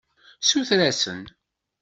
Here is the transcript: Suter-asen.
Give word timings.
Suter-asen. 0.49 1.21